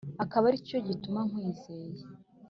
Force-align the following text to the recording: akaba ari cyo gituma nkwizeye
akaba 0.23 0.45
ari 0.49 0.59
cyo 0.67 0.77
gituma 0.87 1.19
nkwizeye 1.27 2.01